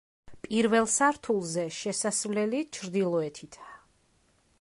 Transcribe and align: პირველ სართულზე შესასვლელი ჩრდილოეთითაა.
პირველ 0.45 0.87
სართულზე 0.93 1.65
შესასვლელი 1.79 2.61
ჩრდილოეთითაა. 2.79 3.77